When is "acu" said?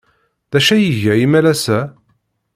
0.57-0.71